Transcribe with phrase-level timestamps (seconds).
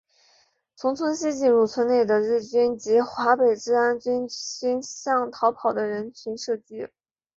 [0.75, 4.27] 从村西进入村内的日军及华北治安军
[4.81, 6.87] 向逃跑的人群射击。